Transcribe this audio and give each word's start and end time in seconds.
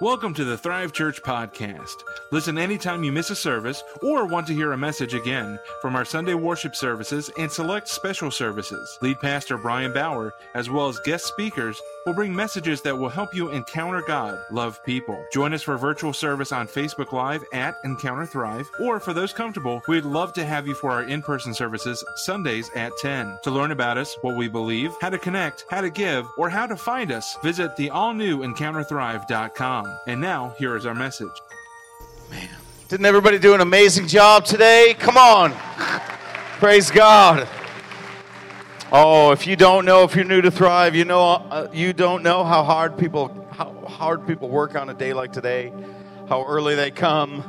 Welcome 0.00 0.32
to 0.34 0.44
the 0.44 0.56
Thrive 0.56 0.92
Church 0.92 1.24
podcast. 1.24 2.04
Listen 2.30 2.56
anytime 2.56 3.02
you 3.02 3.10
miss 3.10 3.30
a 3.30 3.34
service 3.34 3.82
or 4.00 4.26
want 4.26 4.46
to 4.46 4.54
hear 4.54 4.70
a 4.70 4.78
message 4.78 5.12
again 5.12 5.58
from 5.82 5.96
our 5.96 6.04
Sunday 6.04 6.34
worship 6.34 6.76
services 6.76 7.32
and 7.36 7.50
select 7.50 7.88
special 7.88 8.30
services. 8.30 8.96
Lead 9.02 9.18
Pastor 9.18 9.58
Brian 9.58 9.92
Bauer, 9.92 10.34
as 10.54 10.70
well 10.70 10.86
as 10.86 11.00
guest 11.00 11.24
speakers, 11.24 11.80
will 12.08 12.14
bring 12.14 12.34
messages 12.34 12.80
that 12.80 12.96
will 12.96 13.10
help 13.10 13.34
you 13.34 13.50
encounter 13.50 14.00
God, 14.00 14.40
love 14.50 14.82
people. 14.82 15.22
Join 15.30 15.52
us 15.52 15.62
for 15.62 15.76
virtual 15.76 16.14
service 16.14 16.52
on 16.52 16.66
Facebook 16.66 17.12
Live 17.12 17.44
at 17.52 17.76
Encounter 17.84 18.24
Thrive, 18.24 18.70
or 18.80 18.98
for 18.98 19.12
those 19.12 19.34
comfortable, 19.34 19.82
we'd 19.88 20.06
love 20.06 20.32
to 20.32 20.44
have 20.46 20.66
you 20.66 20.72
for 20.72 20.90
our 20.90 21.02
in 21.02 21.20
person 21.20 21.52
services 21.52 22.02
Sundays 22.16 22.70
at 22.74 22.92
10. 23.02 23.40
To 23.42 23.50
learn 23.50 23.72
about 23.72 23.98
us, 23.98 24.16
what 24.22 24.36
we 24.36 24.48
believe, 24.48 24.90
how 25.02 25.10
to 25.10 25.18
connect, 25.18 25.66
how 25.68 25.82
to 25.82 25.90
give, 25.90 26.26
or 26.38 26.48
how 26.48 26.66
to 26.66 26.76
find 26.76 27.12
us, 27.12 27.36
visit 27.42 27.76
the 27.76 27.90
all 27.90 28.14
new 28.14 28.38
EncounterThrive.com. 28.38 29.98
And 30.06 30.18
now, 30.18 30.54
here 30.58 30.76
is 30.76 30.86
our 30.86 30.94
message. 30.94 31.28
Man, 32.30 32.48
didn't 32.88 33.04
everybody 33.04 33.38
do 33.38 33.52
an 33.52 33.60
amazing 33.60 34.06
job 34.06 34.46
today? 34.46 34.96
Come 34.98 35.18
on. 35.18 35.52
Praise 36.58 36.90
God. 36.90 37.46
Oh, 38.90 39.32
if 39.32 39.46
you 39.46 39.54
don't 39.54 39.84
know, 39.84 40.04
if 40.04 40.16
you're 40.16 40.24
new 40.24 40.40
to 40.40 40.50
Thrive, 40.50 40.94
you 40.94 41.04
know 41.04 41.20
uh, 41.20 41.68
you 41.74 41.92
don't 41.92 42.22
know 42.22 42.42
how 42.42 42.64
hard 42.64 42.96
people 42.96 43.46
how 43.50 43.74
hard 43.86 44.26
people 44.26 44.48
work 44.48 44.76
on 44.76 44.88
a 44.88 44.94
day 44.94 45.12
like 45.12 45.30
today, 45.30 45.74
how 46.26 46.46
early 46.46 46.74
they 46.74 46.90
come, 46.90 47.42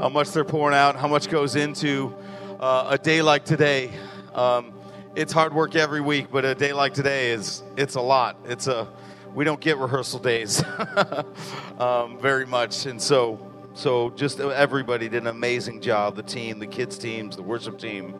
how 0.00 0.08
much 0.08 0.32
they're 0.32 0.44
pouring 0.44 0.76
out, 0.76 0.96
how 0.96 1.06
much 1.06 1.30
goes 1.30 1.54
into 1.54 2.12
uh, 2.58 2.88
a 2.90 2.98
day 2.98 3.22
like 3.22 3.44
today. 3.44 3.92
Um, 4.34 4.72
it's 5.14 5.32
hard 5.32 5.54
work 5.54 5.76
every 5.76 6.00
week, 6.00 6.26
but 6.32 6.44
a 6.44 6.56
day 6.56 6.72
like 6.72 6.92
today 6.92 7.30
is 7.30 7.62
it's 7.76 7.94
a 7.94 8.00
lot. 8.00 8.36
It's 8.44 8.66
a 8.66 8.88
we 9.32 9.44
don't 9.44 9.60
get 9.60 9.78
rehearsal 9.78 10.18
days 10.18 10.60
um, 11.78 12.18
very 12.18 12.46
much, 12.46 12.86
and 12.86 13.00
so 13.00 13.38
so 13.74 14.10
just 14.10 14.40
everybody 14.40 15.08
did 15.08 15.22
an 15.22 15.28
amazing 15.28 15.82
job. 15.82 16.16
The 16.16 16.24
team, 16.24 16.58
the 16.58 16.66
kids 16.66 16.98
teams, 16.98 17.36
the 17.36 17.42
worship 17.42 17.78
team, 17.78 18.18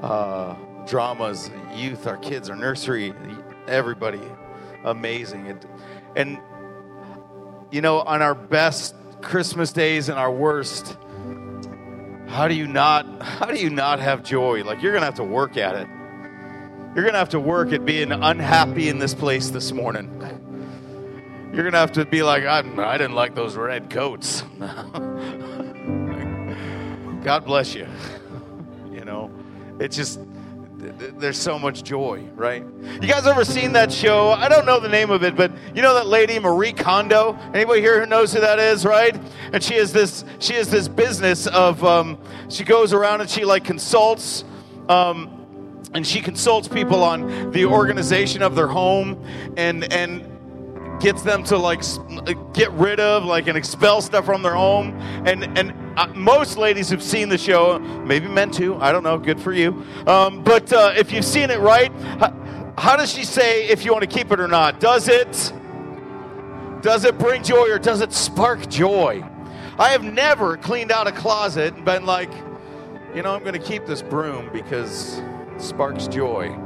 uh, 0.00 0.54
dramas, 0.86 1.50
youth, 1.74 2.06
our 2.06 2.16
kids, 2.16 2.50
our 2.50 2.56
nursery, 2.56 3.14
everybody, 3.66 4.20
amazing. 4.84 5.48
And, 5.48 5.66
and 6.16 6.38
you 7.70 7.80
know, 7.80 8.00
on 8.00 8.22
our 8.22 8.34
best 8.34 8.94
Christmas 9.20 9.72
days 9.72 10.08
and 10.08 10.18
our 10.18 10.32
worst, 10.32 10.96
how 12.28 12.48
do 12.48 12.54
you 12.54 12.66
not 12.66 13.22
how 13.22 13.46
do 13.46 13.56
you 13.56 13.70
not 13.70 14.00
have 14.00 14.22
joy? 14.22 14.64
Like 14.64 14.82
you're 14.82 14.92
gonna 14.92 15.04
have 15.04 15.14
to 15.16 15.24
work 15.24 15.56
at 15.56 15.76
it. 15.76 15.88
You're 16.94 17.04
gonna 17.04 17.18
have 17.18 17.30
to 17.30 17.40
work 17.40 17.72
at 17.72 17.84
being 17.84 18.12
unhappy 18.12 18.88
in 18.88 18.98
this 18.98 19.14
place 19.14 19.50
this 19.50 19.72
morning. 19.72 20.08
You're 21.54 21.62
going 21.62 21.74
to 21.74 21.78
have 21.78 21.92
to 21.92 22.04
be 22.04 22.24
like, 22.24 22.42
I, 22.42 22.58
I 22.58 22.98
didn't 22.98 23.14
like 23.14 23.36
those 23.36 23.54
red 23.54 23.88
coats. 23.88 24.42
God 27.22 27.44
bless 27.44 27.76
you. 27.76 27.86
You 28.90 29.04
know, 29.04 29.30
it's 29.78 29.94
just, 29.94 30.18
there's 31.18 31.38
so 31.38 31.58
much 31.58 31.82
joy, 31.82 32.24
right? 32.34 32.64
You 33.00 33.08
guys 33.08 33.26
ever 33.26 33.44
seen 33.44 33.72
that 33.72 33.92
show? 33.92 34.30
I 34.30 34.48
don't 34.48 34.66
know 34.66 34.80
the 34.80 34.88
name 34.88 35.10
of 35.10 35.22
it, 35.22 35.36
but 35.36 35.52
you 35.74 35.82
know 35.82 35.94
that 35.94 36.06
lady 36.06 36.38
Marie 36.38 36.72
Kondo. 36.72 37.38
Anybody 37.54 37.80
here 37.80 38.00
who 38.00 38.06
knows 38.06 38.32
who 38.32 38.40
that 38.40 38.58
is, 38.58 38.84
right? 38.84 39.18
And 39.52 39.62
she 39.62 39.74
has 39.74 39.92
this 39.92 40.24
she 40.38 40.54
has 40.54 40.70
this 40.70 40.88
business 40.88 41.46
of 41.46 41.82
um, 41.84 42.18
she 42.48 42.64
goes 42.64 42.92
around 42.92 43.20
and 43.20 43.30
she 43.30 43.44
like 43.44 43.64
consults. 43.64 44.44
Um, 44.88 45.30
and 45.94 46.04
she 46.04 46.20
consults 46.20 46.66
people 46.66 47.04
on 47.04 47.52
the 47.52 47.64
organization 47.66 48.42
of 48.42 48.56
their 48.56 48.66
home 48.66 49.24
and 49.56 49.90
and 49.92 50.28
gets 51.00 51.22
them 51.22 51.44
to 51.44 51.56
like 51.56 51.82
get 52.52 52.70
rid 52.72 53.00
of 53.00 53.24
like 53.24 53.46
and 53.46 53.56
expel 53.56 54.02
stuff 54.02 54.24
from 54.24 54.42
their 54.42 54.54
home 54.54 54.98
and 55.24 55.58
and 55.58 55.83
uh, 55.96 56.06
most 56.14 56.56
ladies 56.56 56.88
have 56.90 57.02
seen 57.02 57.28
the 57.28 57.38
show 57.38 57.78
maybe 57.78 58.28
men 58.28 58.50
too 58.50 58.76
i 58.76 58.90
don't 58.92 59.02
know 59.02 59.18
good 59.18 59.40
for 59.40 59.52
you. 59.52 59.84
Um, 60.06 60.42
but 60.42 60.72
uh, 60.72 60.92
if 60.96 61.12
you've 61.12 61.24
seen 61.24 61.50
it 61.50 61.60
right 61.60 61.92
how, 62.18 62.74
how 62.76 62.96
does 62.96 63.12
she 63.12 63.24
say 63.24 63.68
if 63.68 63.84
you 63.84 63.92
want 63.92 64.02
to 64.02 64.08
keep 64.08 64.32
it 64.32 64.40
or 64.40 64.48
not? 64.48 64.80
Does 64.80 65.08
it 65.08 65.52
does 66.82 67.04
it 67.04 67.18
bring 67.18 67.42
joy 67.42 67.70
or 67.70 67.78
does 67.78 68.00
it 68.00 68.12
spark 68.12 68.68
joy? 68.68 69.24
I 69.78 69.90
have 69.90 70.04
never 70.04 70.56
cleaned 70.56 70.92
out 70.92 71.06
a 71.06 71.12
closet 71.12 71.74
and 71.74 71.84
been 71.84 72.04
like 72.06 72.30
you 73.14 73.22
know 73.22 73.32
i'm 73.32 73.42
going 73.42 73.54
to 73.54 73.64
keep 73.64 73.86
this 73.86 74.02
broom 74.02 74.50
because 74.52 75.18
it 75.54 75.62
sparks 75.62 76.08
joy. 76.08 76.56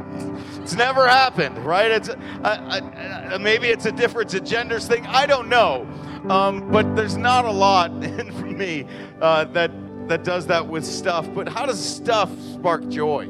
It's 0.62 0.74
never 0.74 1.06
happened, 1.06 1.58
right? 1.58 1.90
It's 1.90 2.08
uh, 2.08 2.16
uh, 2.42 3.34
uh, 3.34 3.38
maybe 3.38 3.68
it's 3.68 3.86
a 3.86 3.92
difference 3.92 4.34
in 4.34 4.44
genders 4.44 4.88
thing. 4.88 5.06
I 5.06 5.26
don't 5.26 5.48
know, 5.48 5.86
um, 6.30 6.70
but 6.70 6.96
there's 6.96 7.16
not 7.16 7.44
a 7.44 7.50
lot 7.50 7.90
in 8.04 8.32
for 8.32 8.46
me 8.46 8.86
uh, 9.20 9.44
that 9.44 9.70
that 10.08 10.24
does 10.24 10.46
that 10.46 10.66
with 10.66 10.84
stuff. 10.84 11.28
But 11.34 11.48
how 11.48 11.66
does 11.66 11.84
stuff 11.84 12.30
spark 12.54 12.88
joy? 12.88 13.26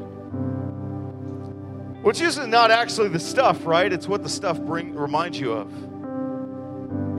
Which 2.01 2.21
is 2.21 2.37
not 2.37 2.49
not 2.49 2.71
actually 2.71 3.09
the 3.09 3.19
stuff, 3.19 3.65
right? 3.65 3.91
It's 3.91 4.07
what 4.07 4.23
the 4.23 4.29
stuff 4.29 4.59
bring 4.61 4.95
reminds 4.95 5.39
you 5.39 5.51
of. 5.51 5.71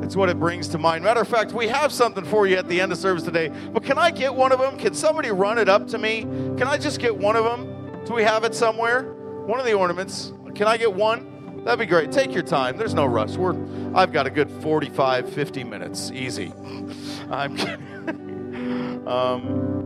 It's 0.03 0.17
what 0.17 0.29
it 0.29 0.41
brings 0.41 0.67
to 0.69 0.79
mind. 0.79 1.05
Matter 1.05 1.21
of 1.21 1.29
fact, 1.29 1.53
we 1.53 1.69
have 1.69 1.93
something 1.93 2.25
for 2.25 2.47
you 2.47 2.57
at 2.57 2.67
the 2.69 2.81
end 2.81 2.91
of 2.91 2.99
service 2.99 3.23
today. 3.23 3.53
But 3.73 3.85
can 3.85 3.99
I 3.99 4.11
get 4.11 4.35
one 4.35 4.51
of 4.51 4.59
them? 4.59 4.77
Can 4.77 4.95
somebody 4.95 5.31
run 5.31 5.59
it 5.59 5.69
up 5.69 5.87
to 5.89 5.99
me? 5.99 6.23
Can 6.23 6.65
I 6.65 6.79
just 6.79 6.99
get 6.99 7.17
one 7.17 7.37
of 7.37 7.45
them? 7.45 8.05
Do 8.07 8.15
we 8.15 8.23
have 8.25 8.43
it 8.43 8.55
somewhere? 8.55 9.15
one 9.51 9.59
of 9.59 9.67
the 9.67 9.73
ornaments. 9.73 10.33
Can 10.55 10.69
I 10.69 10.77
get 10.77 10.93
one? 10.93 11.30
That'd 11.65 11.79
be 11.79 11.87
great. 11.87 12.11
Take 12.11 12.33
your 12.33 12.43
time. 12.43 12.77
There's 12.77 12.95
no 12.95 13.05
rush. 13.05 13.37
We're 13.37 13.55
I've 13.95 14.13
got 14.13 14.27
a 14.27 14.31
good 14.31 14.51
45, 14.51 15.33
50 15.33 15.65
minutes. 15.65 16.11
Easy. 16.13 16.53
I'm 17.31 17.59
um, 19.07 19.81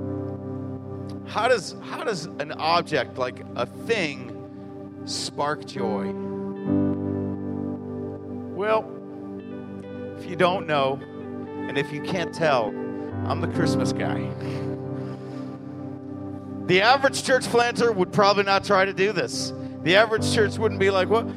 how 1.26 1.48
does 1.48 1.74
how 1.82 2.04
does 2.04 2.26
an 2.26 2.52
object 2.52 3.18
like 3.18 3.44
a 3.56 3.66
thing 3.66 4.30
spark 5.04 5.66
joy? 5.66 6.12
Well, 8.54 8.88
if 10.18 10.26
you 10.30 10.36
don't 10.36 10.66
know, 10.66 11.00
and 11.68 11.76
if 11.76 11.92
you 11.92 12.02
can't 12.02 12.32
tell, 12.32 12.68
I'm 13.26 13.40
the 13.40 13.48
Christmas 13.48 13.92
guy. 13.92 14.30
The 16.66 16.80
average 16.80 17.24
church 17.24 17.44
planter 17.44 17.92
would 17.92 18.12
probably 18.12 18.44
not 18.44 18.64
try 18.64 18.84
to 18.84 18.92
do 18.92 19.12
this. 19.12 19.52
The 19.82 19.96
average 19.96 20.32
church 20.32 20.56
wouldn't 20.56 20.80
be 20.80 20.90
like, 20.90 21.10
what? 21.10 21.26
With 21.26 21.36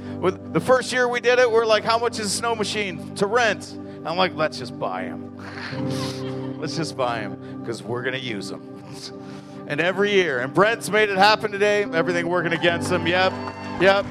the 0.58 0.66
first 0.66 0.92
year 0.92 1.08
we 1.08 1.20
did 1.20 1.38
it, 1.38 1.52
we're 1.52 1.68
like, 1.68 1.84
how 1.84 2.00
much 2.00 2.18
is 2.18 2.26
a 2.26 2.30
snow 2.32 2.56
machine 2.56 3.14
to 3.14 3.28
rent? 3.28 3.78
I'm 4.04 4.18
like, 4.18 4.34
let's 4.34 4.58
just 4.58 4.80
buy 4.80 5.04
them. 5.04 6.58
let's 6.60 6.76
just 6.76 6.98
buy 6.98 7.20
them 7.20 7.60
because 7.60 7.84
we're 7.84 8.02
going 8.02 8.16
to 8.16 8.20
use 8.20 8.50
them. 8.50 8.84
and 9.68 9.80
every 9.80 10.14
year, 10.14 10.40
and 10.40 10.52
Brent's 10.52 10.90
made 10.90 11.10
it 11.10 11.18
happen 11.20 11.52
today. 11.52 11.84
Everything 11.84 12.28
working 12.28 12.54
against 12.54 12.92
him. 12.92 13.06
Yep, 13.06 13.34
yep. 13.80 14.04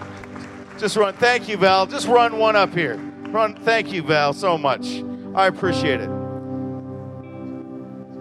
Just 0.79 0.97
run. 0.97 1.15
Thank 1.15 1.49
you, 1.49 1.57
Val. 1.57 1.85
Just 1.85 2.07
run 2.07 2.39
one 2.39 2.55
up 2.55 2.73
here. 2.73 2.95
Run. 2.95 3.57
Thank 3.57 3.93
you, 3.93 4.03
Val, 4.03 4.33
so 4.33 4.57
much. 4.57 5.03
I 5.35 5.49
appreciate 5.49 6.01
it. 6.01 6.11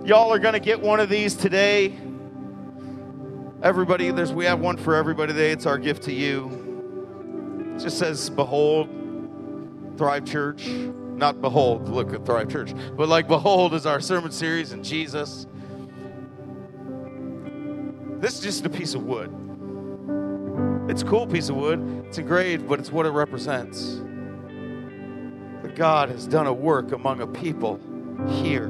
Y'all 0.03 0.33
are 0.33 0.39
going 0.39 0.53
to 0.53 0.59
get 0.59 0.81
one 0.81 0.99
of 0.99 1.09
these 1.09 1.35
today. 1.35 1.95
Everybody, 3.61 4.09
there's 4.09 4.33
we 4.33 4.45
have 4.45 4.59
one 4.59 4.77
for 4.77 4.95
everybody 4.95 5.31
today. 5.31 5.51
It's 5.51 5.67
our 5.67 5.77
gift 5.77 6.01
to 6.05 6.11
you. 6.11 6.64
It 7.75 7.79
just 7.79 7.97
says, 7.97 8.29
Behold, 8.29 8.89
Thrive 9.97 10.25
Church. 10.25 10.67
Not 10.67 11.41
behold, 11.41 11.87
look 11.89 12.13
at 12.13 12.25
Thrive 12.25 12.49
Church, 12.49 12.73
but 12.97 13.07
like 13.07 13.27
behold 13.27 13.73
is 13.73 13.85
our 13.85 14.01
sermon 14.01 14.31
series 14.31 14.73
and 14.73 14.83
Jesus. 14.83 15.47
This 18.19 18.35
is 18.35 18.41
just 18.41 18.65
a 18.65 18.69
piece 18.69 18.95
of 18.95 19.03
wood. 19.03 19.31
It's 20.89 21.01
a 21.01 21.05
cool 21.05 21.25
piece 21.27 21.49
of 21.49 21.55
wood. 21.55 22.05
It's 22.07 22.17
engraved, 22.17 22.67
but 22.67 22.79
it's 22.79 22.91
what 22.91 23.05
it 23.05 23.11
represents. 23.11 24.01
That 25.61 25.75
God 25.75 26.09
has 26.09 26.27
done 26.27 26.47
a 26.47 26.53
work 26.53 26.91
among 26.91 27.21
a 27.21 27.27
people 27.27 27.79
here. 28.27 28.67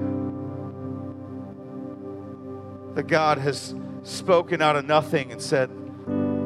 That 2.96 3.08
God 3.08 3.38
has 3.40 3.76
spoken 4.04 4.62
out 4.62 4.76
of 4.76 4.86
nothing 4.86 5.32
and 5.32 5.42
said, 5.42 5.70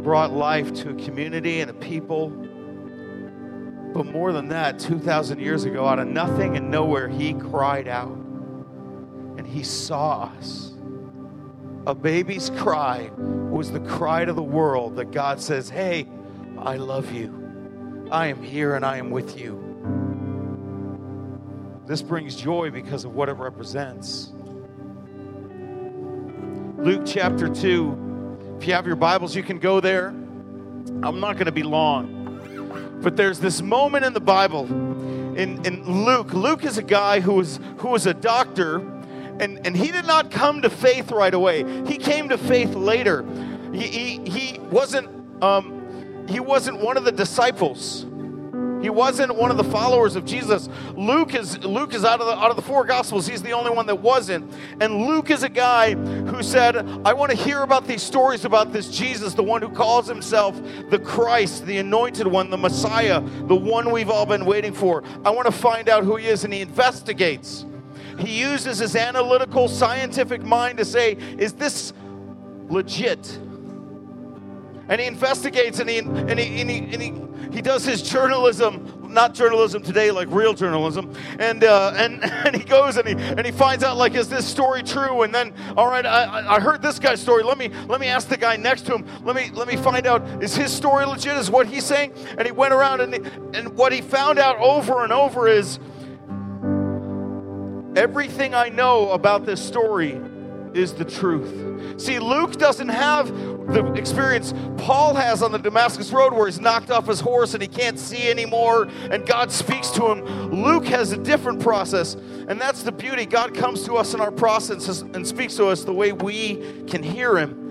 brought 0.03 0.31
life 0.31 0.73
to 0.73 0.89
a 0.91 0.93
community 0.95 1.59
and 1.59 1.69
a 1.69 1.73
people. 1.73 2.31
But 3.93 4.05
more 4.05 4.31
than 4.31 4.49
that, 4.49 4.79
2,000 4.79 5.39
years 5.39 5.63
ago, 5.65 5.87
out 5.87 5.99
of 5.99 6.07
nothing 6.07 6.55
and 6.55 6.69
nowhere, 6.69 7.07
he 7.07 7.33
cried 7.33 7.87
out 7.87 8.15
and 9.37 9.47
he 9.47 9.63
saw 9.63 10.31
us. 10.37 10.73
A 11.87 11.95
baby's 11.95 12.51
cry 12.51 13.09
was 13.17 13.71
the 13.71 13.79
cry 13.79 14.25
to 14.25 14.33
the 14.33 14.43
world 14.43 14.95
that 14.97 15.11
God 15.11 15.41
says, 15.41 15.69
Hey, 15.69 16.07
I 16.59 16.75
love 16.75 17.11
you. 17.11 18.07
I 18.11 18.27
am 18.27 18.43
here 18.43 18.75
and 18.75 18.85
I 18.85 18.97
am 18.97 19.09
with 19.09 19.39
you. 19.39 19.65
This 21.87 22.03
brings 22.03 22.35
joy 22.35 22.69
because 22.69 23.05
of 23.05 23.15
what 23.15 23.29
it 23.29 23.33
represents. 23.33 24.31
Luke 26.77 27.01
chapter 27.05 27.49
2. 27.49 28.57
If 28.59 28.67
you 28.67 28.73
have 28.73 28.85
your 28.85 28.95
Bibles, 28.95 29.35
you 29.35 29.41
can 29.41 29.57
go 29.57 29.79
there. 29.79 30.07
I'm 30.07 31.19
not 31.19 31.33
going 31.33 31.45
to 31.45 31.51
be 31.51 31.63
long. 31.63 32.18
But 33.01 33.15
there's 33.15 33.39
this 33.39 33.61
moment 33.61 34.05
in 34.05 34.13
the 34.13 34.19
Bible. 34.19 34.65
in, 35.39 35.65
in 35.65 36.05
Luke. 36.05 36.33
Luke 36.33 36.65
is 36.65 36.77
a 36.77 36.83
guy 36.83 37.21
who 37.21 37.33
was, 37.35 37.59
who 37.77 37.89
was 37.89 38.05
a 38.05 38.13
doctor, 38.13 38.77
and, 39.39 39.65
and 39.65 39.75
he 39.75 39.91
did 39.91 40.05
not 40.05 40.31
come 40.31 40.61
to 40.63 40.69
faith 40.69 41.11
right 41.11 41.33
away. 41.33 41.63
He 41.85 41.97
came 41.97 42.29
to 42.29 42.37
faith 42.37 42.75
later. 42.75 43.25
He, 43.71 43.87
he, 43.87 44.29
he, 44.29 44.59
wasn't, 44.59 45.09
um, 45.41 46.25
he 46.27 46.39
wasn't 46.41 46.79
one 46.79 46.97
of 46.97 47.05
the 47.05 47.11
disciples. 47.11 48.05
He 48.81 48.89
wasn't 48.89 49.35
one 49.35 49.51
of 49.51 49.57
the 49.57 49.63
followers 49.63 50.15
of 50.15 50.25
Jesus. 50.25 50.69
Luke 50.95 51.33
is 51.35 51.57
Luke 51.63 51.93
is 51.93 52.05
out 52.05 52.21
of 52.21 52.27
the 52.27 52.37
out 52.37 52.49
of 52.49 52.55
the 52.55 52.61
four 52.61 52.85
gospels. 52.85 53.27
He's 53.27 53.41
the 53.41 53.51
only 53.51 53.71
one 53.71 53.85
that 53.87 54.01
wasn't. 54.01 54.51
And 54.79 55.05
Luke 55.05 55.29
is 55.29 55.43
a 55.43 55.49
guy 55.49 55.95
who 55.95 56.41
said, 56.41 56.77
"I 57.03 57.13
want 57.13 57.31
to 57.31 57.37
hear 57.37 57.61
about 57.61 57.87
these 57.87 58.01
stories 58.01 58.45
about 58.45 58.71
this 58.71 58.89
Jesus, 58.89 59.33
the 59.33 59.43
one 59.43 59.61
who 59.61 59.69
calls 59.69 60.07
himself 60.07 60.59
the 60.89 60.99
Christ, 60.99 61.65
the 61.65 61.77
anointed 61.77 62.27
one, 62.27 62.49
the 62.49 62.57
Messiah, 62.57 63.21
the 63.47 63.55
one 63.55 63.91
we've 63.91 64.09
all 64.09 64.25
been 64.25 64.45
waiting 64.45 64.73
for. 64.73 65.03
I 65.25 65.29
want 65.31 65.45
to 65.47 65.51
find 65.51 65.89
out 65.89 66.03
who 66.03 66.15
he 66.15 66.27
is." 66.27 66.43
And 66.43 66.53
he 66.53 66.61
investigates. 66.61 67.65
He 68.17 68.39
uses 68.39 68.79
his 68.79 68.95
analytical 68.95 69.67
scientific 69.67 70.41
mind 70.43 70.77
to 70.77 70.85
say, 70.85 71.17
"Is 71.37 71.53
this 71.53 71.93
legit?" 72.69 73.39
And 74.89 74.99
he 74.99 75.07
investigates 75.07 75.79
and 75.79 75.89
he 75.89 75.99
and 75.99 76.39
he, 76.39 76.61
and 76.61 76.69
he, 76.69 76.77
and 76.79 77.01
he, 77.01 77.55
he 77.55 77.61
does 77.61 77.85
his 77.85 78.01
journalism 78.01 78.99
not 79.09 79.33
journalism 79.33 79.81
today 79.81 80.11
like 80.11 80.27
real 80.29 80.53
journalism. 80.53 81.13
And 81.39 81.63
uh, 81.63 81.93
and 81.95 82.23
and 82.23 82.55
he 82.55 82.63
goes 82.63 82.97
and 82.97 83.07
he 83.07 83.15
and 83.15 83.45
he 83.45 83.51
finds 83.51 83.83
out 83.83 83.97
like 83.97 84.13
is 84.13 84.29
this 84.29 84.45
story 84.45 84.83
true? 84.83 85.23
And 85.23 85.33
then 85.33 85.53
all 85.75 85.87
right 85.87 86.05
I, 86.05 86.55
I 86.55 86.59
heard 86.59 86.81
this 86.81 86.99
guy's 86.99 87.21
story. 87.21 87.43
Let 87.43 87.57
me 87.57 87.69
let 87.87 87.99
me 87.99 88.07
ask 88.07 88.27
the 88.29 88.37
guy 88.37 88.55
next 88.55 88.85
to 88.85 88.95
him. 88.95 89.05
Let 89.23 89.35
me 89.35 89.49
let 89.53 89.67
me 89.67 89.75
find 89.75 90.07
out 90.07 90.23
is 90.43 90.55
his 90.55 90.71
story 90.71 91.05
legit? 91.05 91.37
Is 91.37 91.51
what 91.51 91.67
he's 91.67 91.85
saying? 91.85 92.13
And 92.37 92.45
he 92.45 92.51
went 92.51 92.73
around 92.73 93.01
and 93.01 93.15
and 93.55 93.75
what 93.75 93.91
he 93.91 94.01
found 94.01 94.39
out 94.39 94.57
over 94.57 95.03
and 95.03 95.11
over 95.11 95.47
is 95.47 95.79
everything 97.95 98.53
I 98.53 98.69
know 98.69 99.11
about 99.11 99.45
this 99.45 99.65
story 99.65 100.21
is 100.73 100.93
the 100.93 101.05
truth. 101.05 101.99
See, 101.99 102.19
Luke 102.19 102.57
doesn't 102.57 102.89
have 102.89 103.29
the 103.71 103.93
experience 103.93 104.53
Paul 104.77 105.13
has 105.15 105.43
on 105.43 105.51
the 105.51 105.59
Damascus 105.59 106.11
Road 106.11 106.33
where 106.33 106.47
he's 106.47 106.59
knocked 106.59 106.91
off 106.91 107.07
his 107.07 107.19
horse 107.19 107.53
and 107.53 107.61
he 107.61 107.67
can't 107.67 107.99
see 107.99 108.29
anymore 108.29 108.87
and 109.11 109.25
God 109.25 109.51
speaks 109.51 109.89
to 109.91 110.07
him. 110.07 110.25
Luke 110.51 110.85
has 110.87 111.11
a 111.11 111.17
different 111.17 111.61
process, 111.61 112.15
and 112.15 112.59
that's 112.59 112.83
the 112.83 112.91
beauty. 112.91 113.25
God 113.25 113.53
comes 113.53 113.83
to 113.85 113.93
us 113.95 114.13
in 114.13 114.21
our 114.21 114.31
process 114.31 115.01
and 115.01 115.25
speaks 115.25 115.55
to 115.55 115.67
us 115.67 115.83
the 115.83 115.93
way 115.93 116.11
we 116.11 116.83
can 116.87 117.03
hear 117.03 117.37
him. 117.37 117.67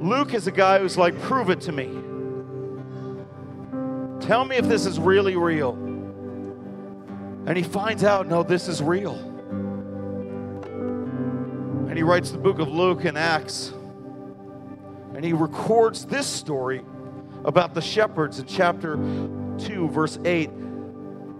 Luke 0.00 0.34
is 0.34 0.46
a 0.46 0.52
guy 0.52 0.78
who's 0.78 0.98
like, 0.98 1.18
prove 1.22 1.48
it 1.48 1.62
to 1.62 1.72
me. 1.72 1.86
Tell 4.26 4.44
me 4.44 4.56
if 4.56 4.68
this 4.68 4.84
is 4.84 4.98
really 4.98 5.36
real. 5.36 5.72
And 7.46 7.56
he 7.56 7.62
finds 7.62 8.04
out, 8.04 8.26
no, 8.26 8.42
this 8.42 8.68
is 8.68 8.82
real. 8.82 9.33
And 11.94 11.98
he 12.00 12.02
writes 12.02 12.32
the 12.32 12.38
book 12.38 12.58
of 12.58 12.66
Luke 12.66 13.04
and 13.04 13.16
Acts. 13.16 13.72
And 15.14 15.24
he 15.24 15.32
records 15.32 16.04
this 16.04 16.26
story 16.26 16.82
about 17.44 17.72
the 17.72 17.80
shepherds 17.80 18.40
in 18.40 18.46
chapter 18.46 18.96
2, 18.96 19.90
verse 19.90 20.18
8. 20.24 20.50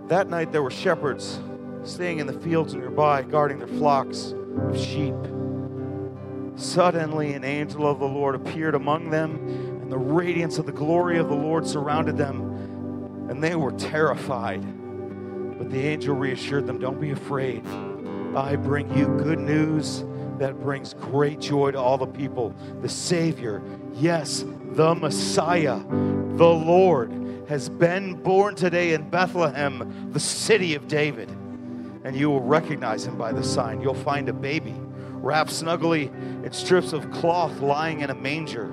That 0.07 0.29
night 0.29 0.53
there 0.53 0.63
were 0.63 0.71
shepherds 0.71 1.41
staying 1.83 2.21
in 2.21 2.29
the 2.29 2.39
fields 2.39 2.73
nearby, 2.73 3.23
guarding 3.23 3.59
their 3.59 3.67
flocks 3.67 4.33
of 4.69 4.79
sheep. 4.79 5.17
Suddenly, 6.55 7.33
an 7.33 7.43
angel 7.43 7.91
of 7.91 7.99
the 7.99 8.07
Lord 8.07 8.37
appeared 8.37 8.77
among 8.77 9.11
them, 9.11 9.35
and 9.83 9.91
the 9.91 9.99
radiance 9.99 10.59
of 10.59 10.67
the 10.67 10.73
glory 10.73 11.19
of 11.19 11.29
the 11.29 11.35
Lord 11.35 11.67
surrounded 11.67 12.17
them, 12.17 13.29
and 13.29 13.43
they 13.43 13.57
were 13.57 13.73
terrified. 13.73 14.63
But 15.59 15.69
the 15.73 15.81
angel 15.81 16.15
reassured 16.15 16.69
them 16.69 16.79
Don't 16.79 17.01
be 17.01 17.11
afraid. 17.11 17.67
I 18.37 18.55
bring 18.55 18.97
you 18.97 19.07
good 19.19 19.41
news 19.41 20.05
that 20.39 20.61
brings 20.61 20.95
great 20.95 21.41
joy 21.41 21.71
to 21.71 21.79
all 21.79 21.99
the 21.99 22.07
people. 22.07 22.55
The 22.83 22.89
Savior, 22.89 23.63
yes, 23.93 24.45
the 24.73 24.95
Messiah, 24.95 25.79
the 25.79 26.49
Lord, 26.49 27.13
has 27.49 27.69
been 27.69 28.15
born 28.15 28.55
today 28.55 28.95
in 28.95 29.09
Bethlehem, 29.11 30.11
the 30.13 30.21
city 30.21 30.75
of 30.75 30.89
David. 30.89 31.29
And 32.05 32.17
you 32.17 32.31
will 32.31 32.43
recognize 32.43 33.07
him 33.07 33.17
by 33.17 33.33
the 33.33 33.43
sign. 33.45 33.81
You'll 33.81 33.95
find 33.95 34.29
a 34.29 34.33
baby 34.33 34.75
wrapped 35.25 35.51
snugly 35.51 36.07
in 36.45 36.53
strips 36.53 36.93
of 36.93 37.11
cloth 37.11 37.61
lying 37.61 38.01
in 38.01 38.11
a 38.11 38.15
manger. 38.15 38.71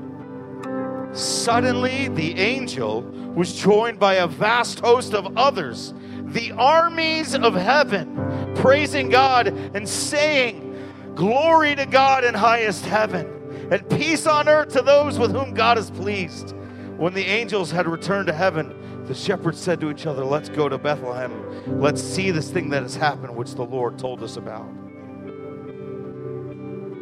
Suddenly, 1.14 2.10
the 2.10 2.38
angel 2.38 3.04
was 3.36 3.54
joined 3.54 4.00
by 4.00 4.16
a 4.16 4.28
vast 4.28 4.80
host 4.80 5.14
of 5.14 5.38
others, 5.38 5.94
the 6.26 6.52
armies 6.54 7.36
of 7.36 7.54
heaven, 7.54 8.54
praising 8.56 9.10
God 9.10 9.48
and 9.48 9.88
saying, 9.88 10.71
Glory 11.22 11.76
to 11.76 11.86
God 11.86 12.24
in 12.24 12.34
highest 12.34 12.84
heaven, 12.84 13.70
and 13.70 13.88
peace 13.92 14.26
on 14.26 14.50
earth 14.50 14.70
to 14.70 14.82
those 14.82 15.20
with 15.20 15.32
whom 15.32 15.54
God 15.54 15.78
is 15.78 15.92
pleased. 15.92 16.56
When 16.98 17.14
the 17.14 17.24
angels 17.24 17.70
had 17.70 17.88
returned 17.88 18.26
to 18.26 18.34
heaven, 18.34 19.06
the 19.06 19.14
shepherds 19.14 19.60
said 19.60 19.80
to 19.82 19.92
each 19.92 20.08
other, 20.08 20.26
Let's 20.26 20.50
go 20.50 20.68
to 20.68 20.80
Bethlehem. 20.80 21.80
Let's 21.80 22.02
see 22.02 22.32
this 22.32 22.50
thing 22.50 22.72
that 22.72 22.82
has 22.82 22.96
happened, 22.96 23.36
which 23.36 23.54
the 23.54 23.64
Lord 23.64 24.00
told 24.00 24.24
us 24.24 24.36
about. 24.36 24.66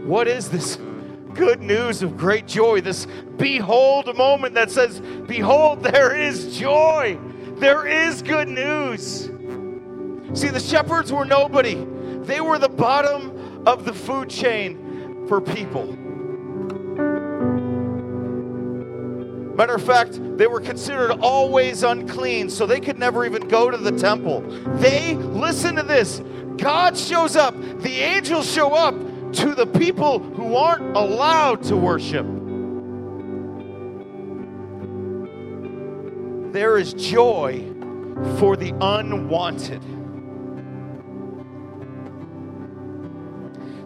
What 0.06 0.28
is 0.28 0.50
this 0.50 0.78
good 1.34 1.62
news 1.62 2.02
of 2.02 2.18
great 2.18 2.46
joy? 2.46 2.82
This 2.82 3.08
behold 3.38 4.14
moment 4.18 4.54
that 4.56 4.70
says, 4.70 5.00
Behold, 5.28 5.82
there 5.82 6.14
is 6.14 6.60
joy. 6.60 7.18
There 7.56 7.88
is 7.88 8.22
good 8.22 8.50
news. 8.50 9.28
See, 10.38 10.50
the 10.50 10.60
shepherds 10.60 11.10
were 11.10 11.24
nobody, 11.24 11.76
they 12.24 12.42
were 12.42 12.60
the 12.60 12.68
bottom 12.68 13.39
of 13.70 13.86
the 13.86 13.94
food 13.94 14.30
chain 14.30 15.26
for 15.28 15.40
people. 15.40 15.86
Matter 19.56 19.76
of 19.76 19.84
fact, 19.84 20.20
they 20.38 20.48
were 20.48 20.62
considered 20.62 21.12
always 21.20 21.84
unclean, 21.84 22.50
so 22.50 22.66
they 22.66 22.80
could 22.80 22.98
never 22.98 23.26
even 23.26 23.48
go 23.48 23.70
to 23.70 23.78
the 23.78 23.92
temple. 23.92 24.42
They, 24.78 25.16
listen 25.16 25.76
to 25.76 25.84
this, 25.84 26.22
God 26.58 26.98
shows 26.98 27.36
up, 27.36 27.56
the 27.82 28.00
angels 28.00 28.52
show 28.52 28.74
up 28.74 28.96
to 29.34 29.54
the 29.54 29.68
people 29.68 30.20
who 30.20 30.56
aren't 30.56 30.96
allowed 30.96 31.62
to 31.64 31.78
worship. 31.78 32.26
There 36.54 36.78
is 36.78 36.94
joy 36.94 37.64
for 38.40 38.58
the 38.58 38.74
unwanted. 38.82 39.99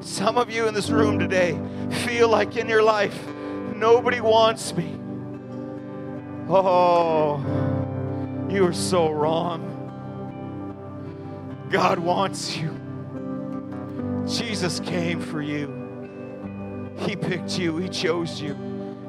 Some 0.04 0.38
of 0.38 0.52
you 0.52 0.68
in 0.68 0.74
this 0.74 0.90
room 0.90 1.18
today 1.18 1.58
feel 2.06 2.28
like 2.28 2.58
in 2.58 2.68
your 2.68 2.84
life, 2.84 3.26
nobody 3.74 4.20
wants 4.20 4.76
me. 4.76 5.00
Oh, 6.50 7.38
you 8.50 8.66
are 8.68 8.74
so 8.74 9.10
wrong. 9.10 9.70
God 11.72 12.00
wants 12.00 12.58
you. 12.58 12.78
Jesus 14.28 14.82
came 14.82 15.22
for 15.22 15.42
you. 15.42 16.92
He 17.00 17.16
picked 17.16 17.58
you, 17.58 17.78
He 17.78 17.88
chose 17.88 18.42
you. 18.42 18.58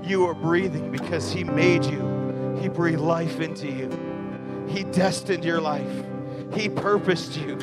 You 0.03 0.27
are 0.27 0.35
breathing 0.35 0.93
because 0.93 1.33
He 1.33 1.43
made 1.43 1.85
you, 1.85 2.57
He 2.61 2.69
breathed 2.69 3.01
life 3.01 3.41
into 3.41 3.67
you, 3.67 3.91
He 4.69 4.85
destined 4.85 5.45
your 5.45 5.61
life, 5.61 6.05
He 6.55 6.69
purposed 6.69 7.37
you. 7.37 7.59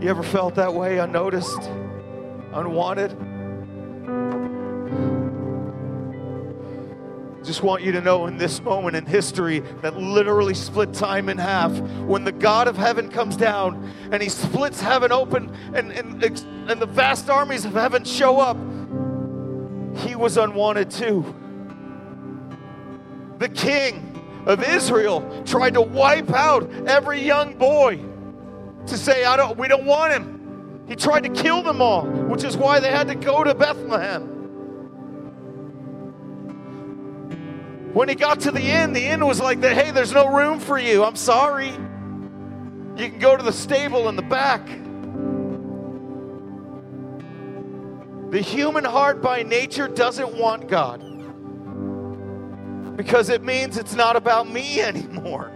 You 0.00 0.08
ever 0.10 0.22
felt 0.22 0.54
that 0.54 0.72
way, 0.72 0.98
unnoticed, 0.98 1.60
unwanted? 2.52 3.10
Just 7.44 7.64
want 7.64 7.82
you 7.82 7.90
to 7.90 8.00
know 8.00 8.26
in 8.26 8.36
this 8.36 8.62
moment 8.62 8.94
in 8.94 9.06
history 9.06 9.58
that 9.82 9.96
literally 9.96 10.54
split 10.54 10.92
time 10.94 11.28
in 11.28 11.36
half, 11.36 11.72
when 12.06 12.22
the 12.22 12.30
God 12.30 12.68
of 12.68 12.76
heaven 12.76 13.10
comes 13.10 13.36
down 13.36 13.92
and 14.12 14.22
he 14.22 14.28
splits 14.28 14.80
heaven 14.80 15.10
open 15.10 15.52
and, 15.74 15.90
and, 15.90 16.22
and 16.22 16.80
the 16.80 16.86
vast 16.86 17.28
armies 17.28 17.64
of 17.64 17.72
heaven 17.72 18.04
show 18.04 18.38
up, 18.38 18.56
he 20.06 20.14
was 20.14 20.36
unwanted 20.36 20.92
too. 20.92 21.34
The 23.38 23.48
king 23.48 24.44
of 24.46 24.62
Israel 24.62 25.42
tried 25.44 25.74
to 25.74 25.82
wipe 25.82 26.30
out 26.30 26.70
every 26.86 27.20
young 27.20 27.58
boy 27.58 28.07
to 28.88 28.98
say, 28.98 29.24
I 29.24 29.36
don't, 29.36 29.58
we 29.58 29.68
don't 29.68 29.86
want 29.86 30.12
him. 30.12 30.84
He 30.88 30.96
tried 30.96 31.24
to 31.24 31.28
kill 31.28 31.62
them 31.62 31.82
all, 31.82 32.04
which 32.06 32.44
is 32.44 32.56
why 32.56 32.80
they 32.80 32.90
had 32.90 33.08
to 33.08 33.14
go 33.14 33.44
to 33.44 33.54
Bethlehem. 33.54 34.34
When 37.92 38.08
he 38.08 38.14
got 38.14 38.40
to 38.40 38.50
the 38.50 38.60
inn, 38.60 38.92
the 38.92 39.04
inn 39.04 39.26
was 39.26 39.40
like, 39.40 39.62
hey, 39.62 39.90
there's 39.90 40.12
no 40.12 40.28
room 40.28 40.60
for 40.60 40.78
you. 40.78 41.04
I'm 41.04 41.16
sorry. 41.16 41.68
You 41.68 43.10
can 43.10 43.18
go 43.18 43.36
to 43.36 43.42
the 43.42 43.52
stable 43.52 44.08
in 44.08 44.16
the 44.16 44.22
back. 44.22 44.66
The 48.30 48.40
human 48.40 48.84
heart 48.84 49.22
by 49.22 49.42
nature 49.42 49.88
doesn't 49.88 50.34
want 50.36 50.68
God. 50.68 51.02
because 52.96 53.30
it 53.30 53.44
means 53.44 53.78
it's 53.78 53.94
not 53.94 54.16
about 54.16 54.50
me 54.50 54.80
anymore. 54.82 55.52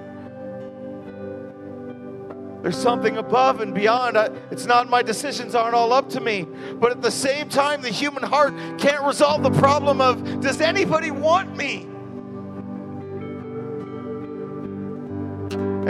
There's 2.62 2.76
something 2.76 3.16
above 3.16 3.60
and 3.60 3.74
beyond. 3.74 4.16
It's 4.52 4.66
not 4.66 4.88
my 4.88 5.02
decisions 5.02 5.56
aren't 5.56 5.74
all 5.74 5.92
up 5.92 6.08
to 6.10 6.20
me. 6.20 6.46
But 6.74 6.92
at 6.92 7.02
the 7.02 7.10
same 7.10 7.48
time, 7.48 7.82
the 7.82 7.90
human 7.90 8.22
heart 8.22 8.54
can't 8.78 9.04
resolve 9.04 9.42
the 9.42 9.50
problem 9.50 10.00
of 10.00 10.40
does 10.40 10.60
anybody 10.60 11.10
want 11.10 11.56
me? 11.56 11.88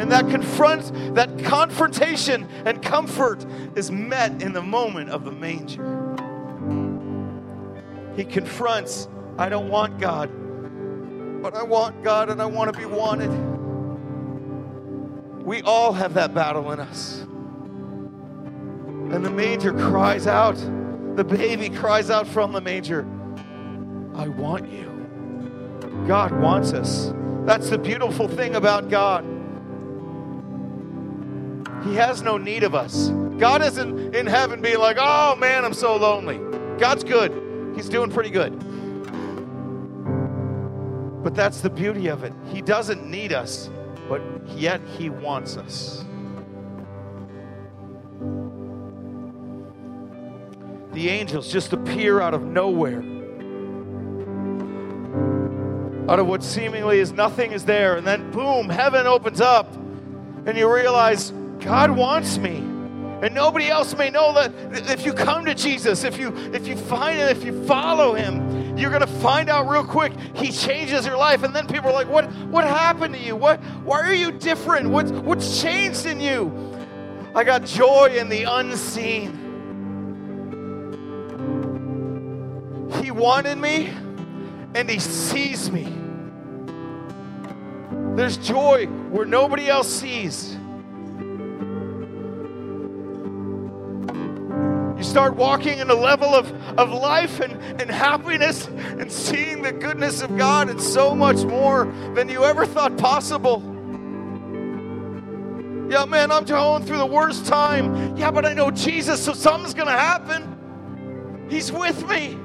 And 0.00 0.10
that 0.10 0.30
confronts 0.30 0.90
that 1.12 1.44
confrontation 1.44 2.48
and 2.64 2.82
comfort 2.82 3.44
is 3.76 3.90
met 3.90 4.40
in 4.40 4.54
the 4.54 4.62
moment 4.62 5.10
of 5.10 5.26
the 5.26 5.30
manger. 5.30 6.16
He 8.16 8.24
confronts, 8.24 9.08
I 9.36 9.50
don't 9.50 9.68
want 9.68 10.00
God, 10.00 10.30
but 11.42 11.54
I 11.54 11.62
want 11.62 12.02
God 12.02 12.30
and 12.30 12.40
I 12.40 12.46
want 12.46 12.72
to 12.72 12.78
be 12.78 12.86
wanted. 12.86 13.51
We 15.44 15.62
all 15.62 15.92
have 15.92 16.14
that 16.14 16.34
battle 16.34 16.70
in 16.72 16.80
us. 16.80 17.20
And 19.12 19.24
the 19.24 19.30
manger 19.30 19.72
cries 19.72 20.26
out, 20.26 20.56
the 21.16 21.24
baby 21.24 21.68
cries 21.68 22.10
out 22.10 22.26
from 22.26 22.52
the 22.52 22.60
manger, 22.60 23.06
I 24.14 24.28
want 24.28 24.70
you. 24.70 24.88
God 26.06 26.32
wants 26.40 26.72
us. 26.72 27.12
That's 27.44 27.68
the 27.70 27.78
beautiful 27.78 28.28
thing 28.28 28.54
about 28.54 28.88
God. 28.88 29.24
He 31.84 31.94
has 31.96 32.22
no 32.22 32.38
need 32.38 32.62
of 32.62 32.74
us. 32.74 33.08
God 33.38 33.62
isn't 33.62 34.14
in 34.14 34.26
heaven 34.26 34.62
being 34.62 34.78
like, 34.78 34.96
oh 35.00 35.34
man, 35.36 35.64
I'm 35.64 35.74
so 35.74 35.96
lonely. 35.96 36.38
God's 36.78 37.02
good. 37.04 37.74
He's 37.74 37.88
doing 37.88 38.10
pretty 38.10 38.30
good. 38.30 38.52
But 41.22 41.34
that's 41.34 41.60
the 41.60 41.70
beauty 41.70 42.08
of 42.08 42.24
it. 42.24 42.32
He 42.52 42.62
doesn't 42.62 43.08
need 43.08 43.32
us, 43.32 43.68
but 44.08 44.22
yet 44.56 44.80
He 44.98 45.10
wants 45.10 45.56
us. 45.56 46.04
The 50.92 51.08
angels 51.08 51.50
just 51.50 51.72
appear 51.72 52.20
out 52.20 52.34
of 52.34 52.42
nowhere. 52.44 53.02
Out 56.10 56.18
of 56.18 56.26
what 56.26 56.42
seemingly 56.42 56.98
is 56.98 57.12
nothing 57.12 57.52
is 57.52 57.64
there, 57.64 57.96
and 57.96 58.06
then 58.06 58.30
boom, 58.30 58.68
heaven 58.68 59.06
opens 59.06 59.40
up, 59.40 59.74
and 60.44 60.58
you 60.58 60.72
realize 60.72 61.32
God 61.60 61.90
wants 61.90 62.36
me. 62.38 62.56
And 63.22 63.34
nobody 63.34 63.68
else 63.68 63.96
may 63.96 64.10
know 64.10 64.34
that 64.34 64.52
if 64.90 65.06
you 65.06 65.12
come 65.12 65.44
to 65.44 65.54
Jesus, 65.54 66.02
if 66.02 66.18
you 66.18 66.36
if 66.52 66.66
you 66.66 66.76
find 66.76 67.18
it, 67.18 67.34
if 67.36 67.44
you 67.44 67.64
follow 67.66 68.14
him, 68.14 68.51
you're 68.82 68.90
gonna 68.90 69.06
find 69.06 69.48
out 69.48 69.68
real 69.68 69.84
quick 69.84 70.12
he 70.34 70.50
changes 70.50 71.06
your 71.06 71.16
life. 71.16 71.44
And 71.44 71.54
then 71.54 71.66
people 71.66 71.90
are 71.90 71.92
like, 71.92 72.08
What 72.08 72.30
what 72.48 72.64
happened 72.64 73.14
to 73.14 73.20
you? 73.20 73.36
What 73.36 73.60
why 73.84 74.00
are 74.00 74.14
you 74.14 74.32
different? 74.32 74.90
What's 74.90 75.12
what's 75.12 75.62
changed 75.62 76.04
in 76.04 76.20
you? 76.20 76.52
I 77.34 77.44
got 77.44 77.64
joy 77.64 78.14
in 78.18 78.28
the 78.28 78.44
unseen. 78.44 79.38
He 83.00 83.10
wanted 83.10 83.56
me 83.56 83.90
and 84.74 84.90
he 84.90 84.98
sees 84.98 85.70
me. 85.70 85.88
There's 88.16 88.36
joy 88.36 88.86
where 88.86 89.24
nobody 89.24 89.68
else 89.68 89.88
sees. 89.88 90.58
Start 95.12 95.36
walking 95.36 95.78
in 95.78 95.90
a 95.90 95.94
level 95.94 96.34
of, 96.34 96.50
of 96.78 96.90
life 96.90 97.38
and, 97.40 97.52
and 97.78 97.90
happiness 97.90 98.66
and 98.66 99.12
seeing 99.12 99.60
the 99.60 99.70
goodness 99.70 100.22
of 100.22 100.34
God 100.38 100.70
and 100.70 100.80
so 100.80 101.14
much 101.14 101.44
more 101.44 101.84
than 102.14 102.30
you 102.30 102.44
ever 102.44 102.64
thought 102.64 102.96
possible. 102.96 103.60
Yeah, 105.90 106.06
man, 106.06 106.32
I'm 106.32 106.46
going 106.46 106.86
through 106.86 106.96
the 106.96 107.04
worst 107.04 107.44
time. 107.44 108.16
Yeah, 108.16 108.30
but 108.30 108.46
I 108.46 108.54
know 108.54 108.70
Jesus, 108.70 109.22
so 109.22 109.34
something's 109.34 109.74
going 109.74 109.88
to 109.88 109.92
happen. 109.92 111.46
He's 111.50 111.70
with 111.70 112.08
me. 112.08 112.38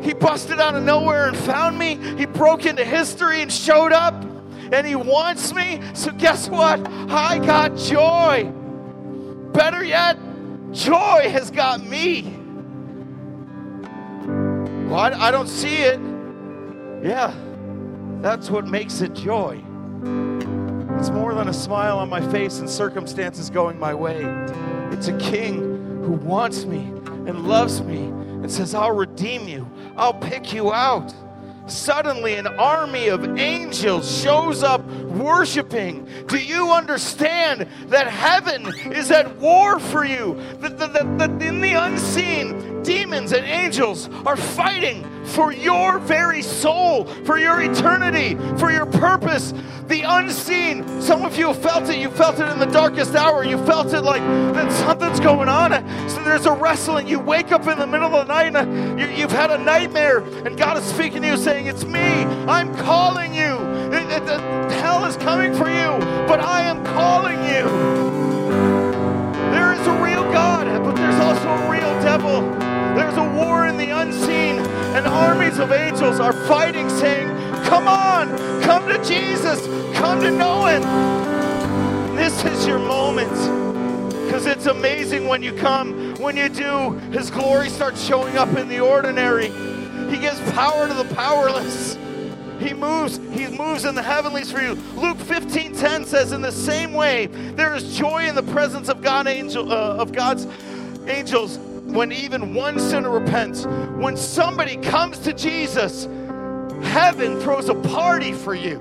He 0.00 0.14
busted 0.14 0.60
out 0.60 0.76
of 0.76 0.84
nowhere 0.84 1.26
and 1.26 1.36
found 1.36 1.76
me. 1.76 1.96
He 2.16 2.26
broke 2.26 2.66
into 2.66 2.84
history 2.84 3.42
and 3.42 3.52
showed 3.52 3.92
up. 3.92 4.14
And 4.70 4.86
He 4.86 4.94
wants 4.94 5.52
me. 5.52 5.80
So, 5.94 6.12
guess 6.12 6.48
what? 6.48 6.86
I 6.88 7.40
got 7.44 7.76
joy. 7.76 8.52
Better 9.52 9.82
yet, 9.82 10.16
Joy 10.72 11.28
has 11.30 11.50
got 11.50 11.84
me. 11.84 12.22
Well, 14.86 14.98
I, 14.98 15.28
I 15.28 15.30
don't 15.30 15.48
see 15.48 15.76
it. 15.76 16.00
Yeah, 17.02 17.34
that's 18.20 18.50
what 18.50 18.66
makes 18.66 19.00
it 19.00 19.14
joy. 19.14 19.62
It's 20.98 21.10
more 21.10 21.34
than 21.34 21.48
a 21.48 21.52
smile 21.52 21.98
on 21.98 22.08
my 22.08 22.20
face 22.32 22.58
and 22.58 22.68
circumstances 22.68 23.50
going 23.50 23.78
my 23.78 23.94
way. 23.94 24.24
It's 24.90 25.08
a 25.08 25.16
king 25.18 25.58
who 26.02 26.12
wants 26.12 26.64
me 26.64 26.78
and 27.26 27.46
loves 27.46 27.82
me 27.82 28.04
and 28.04 28.50
says, 28.50 28.74
I'll 28.74 28.92
redeem 28.92 29.46
you, 29.46 29.70
I'll 29.96 30.14
pick 30.14 30.52
you 30.52 30.72
out 30.72 31.14
suddenly 31.70 32.34
an 32.34 32.46
army 32.46 33.08
of 33.08 33.38
angels 33.38 34.22
shows 34.22 34.62
up 34.62 34.84
worshiping. 34.86 36.08
Do 36.26 36.38
you 36.38 36.72
understand 36.72 37.68
that 37.86 38.06
heaven 38.08 38.66
is 38.92 39.10
at 39.10 39.36
war 39.36 39.78
for 39.78 40.04
you? 40.04 40.40
That, 40.60 40.78
that, 40.78 40.92
that, 40.92 41.18
that 41.18 41.42
in 41.42 41.60
the 41.60 41.72
unseen, 41.72 42.82
demons 42.82 43.32
and 43.32 43.44
angels 43.44 44.08
are 44.24 44.36
fighting 44.36 45.04
for 45.24 45.52
your 45.52 45.98
very 45.98 46.42
soul, 46.42 47.04
for 47.24 47.38
your 47.38 47.60
eternity, 47.60 48.34
for 48.58 48.70
your 48.70 48.86
purpose. 48.86 49.52
The 49.88 50.02
unseen, 50.02 50.86
some 51.00 51.24
of 51.24 51.36
you 51.38 51.54
felt 51.54 51.88
it. 51.88 51.98
You 51.98 52.10
felt 52.10 52.38
it 52.40 52.48
in 52.50 52.58
the 52.58 52.66
darkest 52.66 53.14
hour. 53.14 53.44
You 53.44 53.56
felt 53.64 53.92
it 53.94 54.02
like 54.02 54.22
that 54.54 54.70
something's 54.72 55.20
going 55.20 55.48
on. 55.48 55.72
There's 56.28 56.44
a 56.44 56.52
wrestling. 56.52 57.08
You 57.08 57.20
wake 57.20 57.52
up 57.52 57.66
in 57.66 57.78
the 57.78 57.86
middle 57.86 58.14
of 58.14 58.26
the 58.26 58.32
night 58.32 58.54
and 58.54 59.00
you, 59.00 59.06
you've 59.06 59.32
had 59.32 59.50
a 59.50 59.56
nightmare, 59.56 60.18
and 60.18 60.58
God 60.58 60.76
is 60.76 60.84
speaking 60.84 61.22
to 61.22 61.28
you 61.28 61.36
saying, 61.38 61.66
It's 61.66 61.86
me. 61.86 62.00
I'm 62.46 62.74
calling 62.76 63.32
you. 63.32 63.56
It, 63.96 64.12
it, 64.12 64.26
the 64.26 64.38
hell 64.82 65.06
is 65.06 65.16
coming 65.16 65.54
for 65.54 65.70
you, 65.70 65.98
but 66.28 66.38
I 66.38 66.60
am 66.60 66.84
calling 66.84 67.38
you. 67.44 67.64
There 69.52 69.72
is 69.72 69.86
a 69.86 70.02
real 70.02 70.22
God, 70.30 70.66
but 70.84 70.96
there's 70.96 71.18
also 71.18 71.48
a 71.48 71.70
real 71.70 71.98
devil. 72.02 72.42
There's 72.94 73.16
a 73.16 73.24
war 73.34 73.66
in 73.66 73.78
the 73.78 73.88
unseen, 73.88 74.58
and 74.94 75.06
armies 75.06 75.58
of 75.58 75.72
angels 75.72 76.20
are 76.20 76.34
fighting, 76.46 76.90
saying, 76.90 77.28
Come 77.64 77.88
on, 77.88 78.28
come 78.60 78.86
to 78.86 79.02
Jesus, 79.02 79.66
come 79.96 80.20
to 80.20 80.30
know 80.30 80.66
Him. 80.66 80.82
This 82.16 82.44
is 82.44 82.66
your 82.66 82.78
moment. 82.78 83.32
Because 84.28 84.44
it's 84.44 84.66
amazing 84.66 85.26
when 85.26 85.42
you 85.42 85.54
come, 85.54 86.07
when 86.18 86.36
you 86.36 86.48
do, 86.48 86.90
His 87.12 87.30
glory 87.30 87.68
starts 87.68 88.02
showing 88.04 88.36
up 88.36 88.56
in 88.56 88.68
the 88.68 88.80
ordinary. 88.80 89.50
He 90.10 90.18
gives 90.18 90.40
power 90.52 90.88
to 90.88 90.94
the 90.94 91.14
powerless. 91.14 91.96
He 92.58 92.74
moves, 92.74 93.18
he 93.32 93.46
moves 93.46 93.84
in 93.84 93.94
the 93.94 94.02
heavenlies 94.02 94.50
for 94.50 94.60
you. 94.60 94.74
Luke 94.96 95.18
15 95.18 95.74
10 95.74 96.04
says, 96.04 96.32
In 96.32 96.40
the 96.42 96.50
same 96.50 96.92
way, 96.92 97.26
there 97.26 97.74
is 97.74 97.96
joy 97.96 98.26
in 98.26 98.34
the 98.34 98.42
presence 98.42 98.88
of 98.88 99.00
God 99.00 99.28
angel 99.28 99.72
uh, 99.72 99.96
of 99.96 100.12
God's 100.12 100.46
angels 101.06 101.58
when 101.58 102.12
even 102.12 102.54
one 102.54 102.78
sinner 102.78 103.10
repents, 103.10 103.64
when 103.96 104.16
somebody 104.16 104.76
comes 104.76 105.18
to 105.20 105.32
Jesus, 105.32 106.04
heaven 106.82 107.40
throws 107.40 107.68
a 107.68 107.74
party 107.74 108.32
for 108.32 108.54
you. 108.54 108.78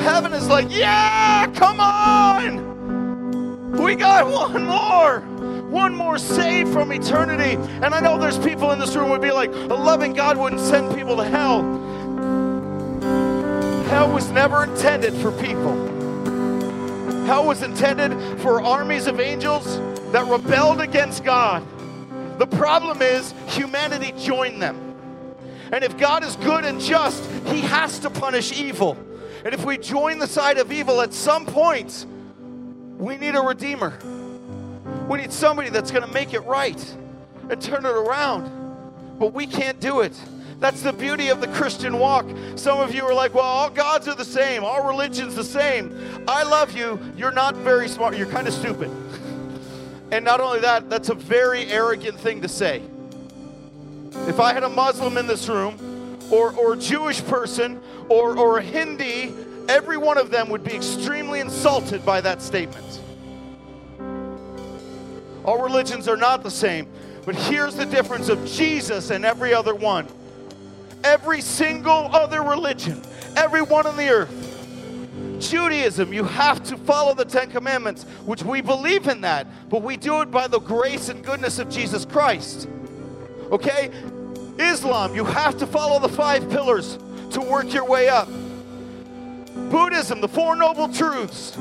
Heaven 0.00 0.32
is 0.32 0.48
like, 0.48 0.66
yeah, 0.70 1.46
come 1.54 1.80
on. 1.80 3.72
We 3.82 3.94
got 3.94 4.26
one 4.26 4.64
more. 4.64 5.20
One 5.72 5.94
more 5.94 6.18
saved 6.18 6.70
from 6.70 6.92
eternity. 6.92 7.54
And 7.80 7.94
I 7.94 8.00
know 8.00 8.18
there's 8.18 8.38
people 8.38 8.72
in 8.72 8.78
this 8.78 8.94
room 8.94 9.08
would 9.08 9.22
be 9.22 9.32
like, 9.32 9.48
a 9.50 9.74
loving 9.74 10.12
God 10.12 10.36
wouldn't 10.36 10.60
send 10.60 10.94
people 10.94 11.16
to 11.16 11.24
hell. 11.24 11.62
Hell 13.84 14.12
was 14.12 14.30
never 14.30 14.64
intended 14.64 15.14
for 15.14 15.32
people. 15.32 15.72
Hell 17.24 17.46
was 17.46 17.62
intended 17.62 18.12
for 18.40 18.60
armies 18.62 19.06
of 19.06 19.18
angels 19.18 19.78
that 20.12 20.26
rebelled 20.26 20.82
against 20.82 21.24
God. 21.24 21.66
The 22.38 22.46
problem 22.46 23.00
is 23.00 23.32
humanity 23.46 24.12
joined 24.18 24.60
them. 24.60 24.76
And 25.72 25.82
if 25.82 25.96
God 25.96 26.22
is 26.22 26.36
good 26.36 26.66
and 26.66 26.82
just, 26.82 27.24
He 27.46 27.62
has 27.62 27.98
to 28.00 28.10
punish 28.10 28.52
evil. 28.52 28.98
And 29.42 29.54
if 29.54 29.64
we 29.64 29.78
join 29.78 30.18
the 30.18 30.26
side 30.26 30.58
of 30.58 30.70
evil 30.70 31.00
at 31.00 31.14
some 31.14 31.46
point, 31.46 32.04
we 32.98 33.16
need 33.16 33.36
a 33.36 33.40
redeemer. 33.40 33.98
We 35.08 35.18
need 35.18 35.32
somebody 35.32 35.70
that's 35.70 35.90
going 35.90 36.04
to 36.06 36.12
make 36.12 36.34
it 36.34 36.40
right 36.40 36.96
and 37.50 37.60
turn 37.60 37.84
it 37.84 37.90
around. 37.90 38.50
But 39.18 39.32
we 39.32 39.46
can't 39.46 39.78
do 39.80 40.00
it. 40.00 40.18
That's 40.58 40.82
the 40.82 40.92
beauty 40.92 41.28
of 41.28 41.40
the 41.40 41.48
Christian 41.48 41.98
walk. 41.98 42.24
Some 42.54 42.78
of 42.78 42.94
you 42.94 43.02
are 43.02 43.12
like, 43.12 43.34
well, 43.34 43.44
all 43.44 43.68
gods 43.68 44.06
are 44.06 44.14
the 44.14 44.24
same, 44.24 44.64
all 44.64 44.86
religion's 44.86 45.34
the 45.34 45.44
same. 45.44 46.24
I 46.28 46.44
love 46.44 46.76
you. 46.76 47.00
You're 47.16 47.32
not 47.32 47.56
very 47.56 47.88
smart. 47.88 48.16
You're 48.16 48.28
kind 48.28 48.46
of 48.46 48.54
stupid. 48.54 48.90
And 50.12 50.26
not 50.26 50.42
only 50.42 50.60
that, 50.60 50.90
that's 50.90 51.08
a 51.08 51.14
very 51.14 51.64
arrogant 51.72 52.20
thing 52.20 52.42
to 52.42 52.48
say. 52.48 52.82
If 54.28 54.40
I 54.40 54.52
had 54.52 54.62
a 54.62 54.68
Muslim 54.68 55.16
in 55.16 55.26
this 55.26 55.48
room 55.48 56.18
or, 56.30 56.52
or 56.52 56.74
a 56.74 56.76
Jewish 56.76 57.24
person 57.24 57.80
or, 58.10 58.36
or 58.36 58.58
a 58.58 58.62
Hindi, 58.62 59.32
every 59.70 59.96
one 59.96 60.18
of 60.18 60.30
them 60.30 60.50
would 60.50 60.64
be 60.64 60.74
extremely 60.74 61.40
insulted 61.40 62.04
by 62.04 62.20
that 62.20 62.42
statement. 62.42 63.00
All 65.44 65.62
religions 65.62 66.08
are 66.08 66.16
not 66.16 66.42
the 66.42 66.50
same, 66.50 66.88
but 67.24 67.34
here's 67.34 67.74
the 67.74 67.86
difference 67.86 68.28
of 68.28 68.44
Jesus 68.46 69.10
and 69.10 69.24
every 69.24 69.52
other 69.54 69.74
one. 69.74 70.06
Every 71.04 71.40
single 71.40 72.14
other 72.14 72.42
religion, 72.42 73.02
every 73.36 73.62
one 73.62 73.86
on 73.86 73.96
the 73.96 74.08
earth, 74.08 74.52
Judaism, 75.40 76.12
you 76.12 76.24
have 76.24 76.62
to 76.64 76.76
follow 76.76 77.14
the 77.14 77.24
Ten 77.24 77.50
Commandments, 77.50 78.04
which 78.24 78.44
we 78.44 78.60
believe 78.60 79.08
in 79.08 79.22
that, 79.22 79.46
but 79.68 79.82
we 79.82 79.96
do 79.96 80.20
it 80.20 80.30
by 80.30 80.46
the 80.46 80.60
grace 80.60 81.08
and 81.08 81.24
goodness 81.24 81.58
of 81.58 81.68
Jesus 81.68 82.04
Christ. 82.04 82.68
Okay? 83.50 83.90
Islam, 84.58 85.14
you 85.14 85.24
have 85.24 85.56
to 85.58 85.66
follow 85.66 85.98
the 85.98 86.08
five 86.08 86.48
pillars 86.48 86.98
to 87.30 87.40
work 87.40 87.72
your 87.72 87.84
way 87.84 88.08
up. 88.08 88.28
Buddhism, 89.70 90.20
the 90.20 90.28
Four 90.28 90.54
Noble 90.54 90.88
Truths. 90.88 91.56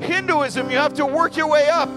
Hinduism, 0.00 0.70
you 0.70 0.76
have 0.76 0.94
to 0.94 1.06
work 1.06 1.36
your 1.36 1.48
way 1.48 1.68
up. 1.68 1.88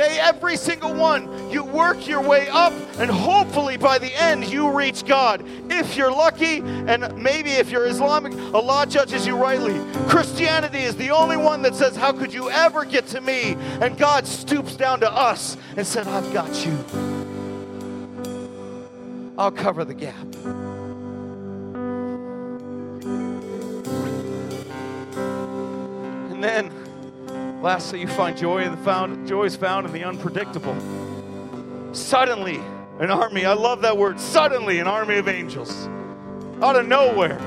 Okay, 0.00 0.18
every 0.18 0.56
single 0.56 0.94
one, 0.94 1.50
you 1.50 1.62
work 1.62 2.08
your 2.08 2.22
way 2.22 2.48
up, 2.48 2.72
and 2.98 3.10
hopefully 3.10 3.76
by 3.76 3.98
the 3.98 4.10
end 4.18 4.50
you 4.50 4.70
reach 4.70 5.04
God. 5.04 5.44
If 5.68 5.94
you're 5.94 6.10
lucky, 6.10 6.60
and 6.60 7.14
maybe 7.22 7.50
if 7.50 7.70
you're 7.70 7.84
Islamic, 7.84 8.32
Allah 8.54 8.86
judges 8.86 9.26
you 9.26 9.36
rightly. 9.36 9.78
Christianity 10.08 10.78
is 10.78 10.96
the 10.96 11.10
only 11.10 11.36
one 11.36 11.60
that 11.62 11.74
says, 11.74 11.96
How 11.96 12.12
could 12.12 12.32
you 12.32 12.48
ever 12.48 12.86
get 12.86 13.08
to 13.08 13.20
me? 13.20 13.58
And 13.82 13.98
God 13.98 14.26
stoops 14.26 14.74
down 14.74 15.00
to 15.00 15.12
us 15.12 15.58
and 15.76 15.86
said, 15.86 16.08
I've 16.08 16.32
got 16.32 16.64
you. 16.64 16.78
I'll 19.36 19.52
cover 19.52 19.84
the 19.84 19.92
gap. 19.92 20.16
And 26.30 26.42
then 26.42 26.79
Lastly, 27.60 28.00
you 28.00 28.08
find 28.08 28.36
joy 28.36 28.62
in 28.62 28.70
the 28.70 28.76
found 28.78 29.28
joy 29.28 29.44
is 29.44 29.54
found 29.54 29.86
in 29.86 29.92
the 29.92 30.04
unpredictable. 30.04 30.74
Suddenly, 31.92 32.56
an 32.98 33.10
army, 33.10 33.44
I 33.44 33.52
love 33.52 33.82
that 33.82 33.98
word, 33.98 34.18
suddenly 34.18 34.78
an 34.78 34.86
army 34.86 35.18
of 35.18 35.28
angels. 35.28 35.86
Out 36.62 36.76
of 36.76 36.86
nowhere. 36.88 37.38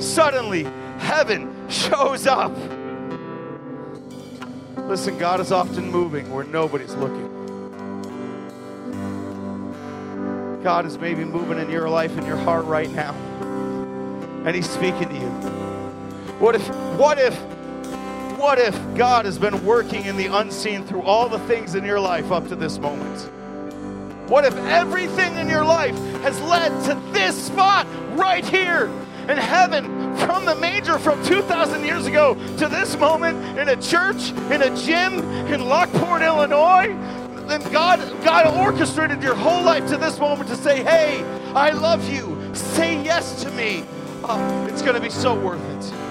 Suddenly, 0.00 0.64
heaven 0.98 1.68
shows 1.68 2.26
up. 2.26 2.56
Listen, 4.76 5.18
God 5.18 5.40
is 5.40 5.52
often 5.52 5.90
moving 5.90 6.32
where 6.32 6.44
nobody's 6.44 6.94
looking. 6.94 7.28
God 10.62 10.86
is 10.86 10.98
maybe 10.98 11.24
moving 11.24 11.58
in 11.58 11.70
your 11.70 11.90
life 11.90 12.16
and 12.16 12.26
your 12.26 12.36
heart 12.38 12.64
right 12.64 12.90
now. 12.90 13.12
And 14.46 14.56
he's 14.56 14.68
speaking 14.68 15.08
to 15.08 15.14
you. 15.14 15.28
What 16.38 16.54
if 16.54 16.66
what 16.96 17.18
if 17.18 17.38
what 18.38 18.58
if 18.60 18.74
God 18.94 19.24
has 19.24 19.36
been 19.36 19.64
working 19.64 20.04
in 20.04 20.16
the 20.16 20.26
unseen 20.26 20.84
through 20.84 21.02
all 21.02 21.28
the 21.28 21.40
things 21.40 21.74
in 21.74 21.84
your 21.84 21.98
life 21.98 22.30
up 22.30 22.46
to 22.48 22.56
this 22.56 22.78
moment? 22.78 23.28
What 24.30 24.44
if 24.44 24.54
everything 24.56 25.34
in 25.36 25.48
your 25.48 25.64
life 25.64 25.96
has 26.22 26.40
led 26.42 26.68
to 26.84 26.94
this 27.12 27.46
spot 27.46 27.86
right 28.12 28.44
here 28.44 28.86
in 29.28 29.36
heaven 29.36 30.16
from 30.18 30.44
the 30.44 30.54
manger 30.54 30.98
from 31.00 31.22
2,000 31.24 31.84
years 31.84 32.06
ago 32.06 32.34
to 32.58 32.68
this 32.68 32.96
moment 32.96 33.58
in 33.58 33.70
a 33.70 33.76
church, 33.76 34.30
in 34.52 34.62
a 34.62 34.76
gym 34.76 35.18
in 35.52 35.68
Lockport, 35.68 36.22
Illinois? 36.22 36.96
Then 37.48 37.60
God, 37.72 37.98
God 38.22 38.46
orchestrated 38.56 39.20
your 39.20 39.34
whole 39.34 39.64
life 39.64 39.88
to 39.88 39.96
this 39.96 40.20
moment 40.20 40.48
to 40.50 40.56
say, 40.56 40.84
hey, 40.84 41.24
I 41.54 41.70
love 41.70 42.08
you. 42.08 42.38
Say 42.54 43.02
yes 43.02 43.42
to 43.42 43.50
me. 43.50 43.84
Oh, 44.22 44.66
it's 44.70 44.82
going 44.82 44.94
to 44.94 45.00
be 45.00 45.10
so 45.10 45.34
worth 45.34 45.60
it. 45.60 46.07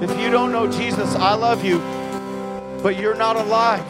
If 0.00 0.16
you 0.20 0.30
don't 0.30 0.52
know 0.52 0.70
Jesus, 0.70 1.14
I 1.16 1.34
love 1.34 1.64
you, 1.64 1.78
but 2.84 2.96
you're 3.00 3.16
not 3.16 3.34
alive. 3.34 3.84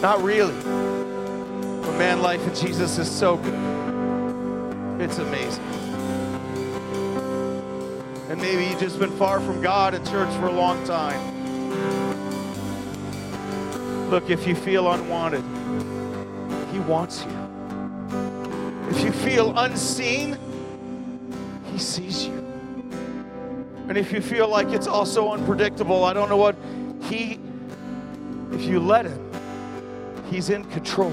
Not 0.00 0.22
really. 0.22 0.54
But 0.62 1.98
man, 1.98 2.22
life 2.22 2.40
in 2.46 2.54
Jesus 2.54 2.96
is 2.98 3.10
so 3.10 3.36
good. 3.36 5.00
It's 5.02 5.18
amazing. 5.18 5.64
And 8.30 8.40
maybe 8.40 8.64
you've 8.64 8.80
just 8.80 8.98
been 8.98 9.14
far 9.18 9.38
from 9.40 9.60
God 9.60 9.92
and 9.92 10.06
church 10.08 10.28
for 10.36 10.46
a 10.46 10.52
long 10.52 10.82
time. 10.86 11.20
Look, 14.08 14.30
if 14.30 14.46
you 14.46 14.54
feel 14.54 14.90
unwanted, 14.90 15.44
He 16.72 16.80
wants 16.80 17.24
you. 17.24 17.30
If 18.88 19.04
you 19.04 19.12
feel 19.12 19.52
unseen, 19.58 20.38
he 21.74 21.80
sees 21.80 22.26
you. 22.26 22.34
And 23.88 23.98
if 23.98 24.12
you 24.12 24.20
feel 24.20 24.46
like 24.46 24.68
it's 24.68 24.86
also 24.86 25.32
unpredictable, 25.32 26.04
I 26.04 26.12
don't 26.12 26.28
know 26.28 26.36
what 26.36 26.54
He, 27.02 27.40
if 28.52 28.62
you 28.62 28.78
let 28.78 29.06
Him, 29.06 29.32
He's 30.30 30.50
in 30.50 30.64
control. 30.66 31.12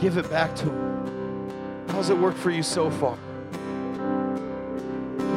Give 0.00 0.18
it 0.18 0.30
back 0.30 0.54
to 0.56 0.66
Him. 0.66 1.84
How's 1.88 2.10
it 2.10 2.16
worked 2.16 2.38
for 2.38 2.52
you 2.52 2.62
so 2.62 2.92
far? 2.92 3.18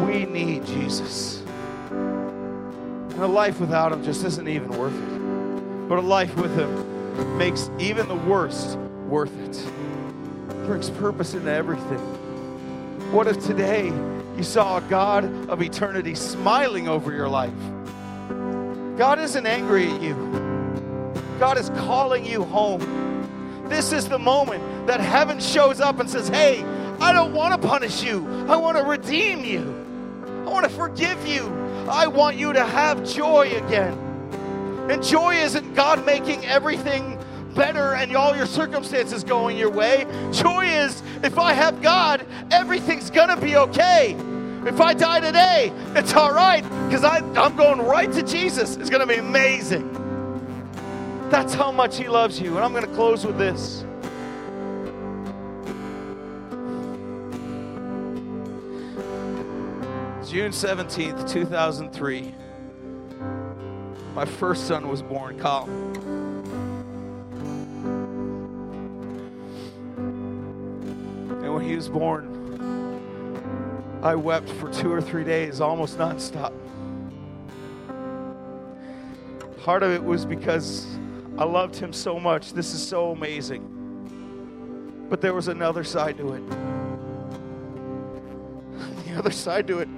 We 0.06 0.26
need 0.26 0.68
Jesus. 0.68 1.42
And 1.90 3.20
a 3.20 3.28
life 3.28 3.60
without 3.60 3.92
Him 3.92 4.04
just 4.04 4.24
isn't 4.24 4.48
even 4.48 4.70
worth 4.78 4.94
it. 4.94 5.90
But 5.90 5.98
a 5.98 6.02
life 6.02 6.36
with 6.36 6.56
Him 6.56 7.38
makes 7.40 7.72
even 7.80 8.08
the 8.08 8.16
worst 8.16 8.78
worth 9.08 9.36
it. 9.40 10.68
Brings 10.68 10.92
purpose 10.92 11.34
into 11.34 11.52
everything. 11.52 12.17
What 13.12 13.26
if 13.28 13.42
today 13.46 13.86
you 14.36 14.44
saw 14.44 14.80
a 14.80 14.82
God 14.82 15.24
of 15.50 15.62
eternity 15.62 16.14
smiling 16.14 16.90
over 16.90 17.14
your 17.14 17.30
life? 17.30 17.54
God 18.98 19.18
isn't 19.20 19.46
angry 19.46 19.88
at 19.88 20.02
you, 20.02 20.14
God 21.40 21.58
is 21.58 21.70
calling 21.70 22.26
you 22.26 22.44
home. 22.44 23.66
This 23.70 23.94
is 23.94 24.10
the 24.10 24.20
moment 24.20 24.88
that 24.88 25.00
heaven 25.00 25.40
shows 25.40 25.80
up 25.80 26.02
and 26.02 26.10
says, 26.10 26.28
Hey, 26.28 26.66
I 27.00 27.14
don't 27.14 27.34
want 27.34 27.60
to 27.60 27.66
punish 27.66 28.04
you, 28.04 28.28
I 28.50 28.58
want 28.58 28.76
to 28.78 28.84
redeem 28.84 29.46
you, 29.46 29.62
I 30.46 30.50
want 30.50 30.66
to 30.66 30.70
forgive 30.70 31.26
you, 31.26 31.48
I 31.88 32.08
want 32.08 32.36
you 32.36 32.52
to 32.52 32.66
have 32.66 33.08
joy 33.08 33.54
again. 33.56 33.98
And 34.92 35.02
joy 35.02 35.36
isn't 35.36 35.76
God 35.76 36.06
making 36.06 36.46
everything 36.46 37.17
better 37.58 37.96
and 37.96 38.16
all 38.16 38.38
your 38.38 38.46
circumstances 38.46 39.24
going 39.24 39.58
your 39.58 39.72
way. 39.72 40.06
Joy 40.32 40.68
is 40.68 41.02
if 41.24 41.38
I 41.40 41.54
have 41.54 41.82
God, 41.82 42.26
everything's 42.52 43.10
going 43.10 43.30
to 43.30 43.38
be 43.38 43.58
okay. 43.58 44.16
If 44.66 44.80
I 44.80 44.94
die 44.94 45.20
today, 45.20 45.72
it's 45.96 46.14
all 46.14 46.32
right 46.32 46.62
because 46.88 47.04
I'm 47.04 47.56
going 47.56 47.82
right 47.82 48.12
to 48.14 48.22
Jesus. 48.22 48.78
It's 48.78 48.90
going 48.90 49.06
to 49.06 49.08
be 49.08 49.20
amazing. 49.20 49.92
That's 51.30 51.54
how 51.54 51.72
much 51.72 51.98
He 51.98 52.08
loves 52.08 52.40
you. 52.40 52.56
And 52.56 52.60
I'm 52.64 52.72
going 52.72 52.86
to 52.86 52.94
close 52.94 53.26
with 53.26 53.38
this. 53.38 53.84
June 60.30 60.52
17th, 60.52 61.30
2003, 61.30 62.36
my 64.14 64.26
first 64.26 64.68
son 64.68 64.90
was 64.90 65.02
born, 65.02 65.40
Kyle. 65.40 65.68
He 71.68 71.76
was 71.76 71.90
born, 71.90 74.00
I 74.02 74.16
wept 74.16 74.50
for 74.50 74.72
two 74.72 74.92
or 74.92 75.02
three 75.02 75.26
days, 75.26 75.60
almost 75.60 75.98
nonstop. 75.98 76.54
Part 79.64 79.84
of 79.84 79.92
it 79.92 80.02
was 80.02 80.26
because 80.26 80.88
I 81.38 81.44
loved 81.44 81.76
him 81.76 81.92
so 81.92 82.18
much. 82.20 82.54
This 82.54 82.74
is 82.74 82.88
so 82.88 83.12
amazing. 83.12 83.74
But 85.10 85.20
there 85.20 85.34
was 85.34 85.50
another 85.50 85.84
side 85.84 86.18
to 86.18 86.34
it. 86.34 86.50
The 89.06 89.18
other 89.18 89.32
side 89.32 89.68
to 89.68 89.80
it 89.80 89.90